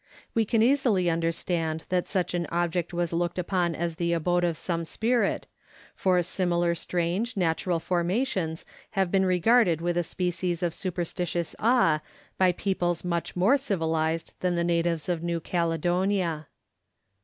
We 0.33 0.45
can 0.45 0.63
easily 0.63 1.11
understand 1.11 1.83
that 1.89 2.07
such 2.07 2.33
an 2.33 2.47
object 2.47 2.91
was 2.91 3.13
looked 3.13 3.37
upon 3.37 3.75
as 3.75 3.97
the 3.97 4.13
abode 4.13 4.43
of 4.43 4.57
some 4.57 4.83
spirit, 4.83 5.45
for 5.93 6.19
similar 6.23 6.73
strange 6.73 7.37
natural 7.37 7.79
formations 7.79 8.65
have 8.97 9.11
been 9.11 9.27
regarded 9.27 9.79
with 9.79 9.97
a 9.97 10.03
species 10.03 10.63
of 10.63 10.73
superstitious 10.73 11.55
awe 11.59 12.01
by 12.39 12.51
peoples 12.51 13.05
much 13.05 13.35
more 13.35 13.57
civilized 13.57 14.33
than 14.39 14.55
the 14.55 14.63
natives 14.63 15.07
of 15.07 15.21
New 15.21 15.39
Caledonia. 15.39 16.47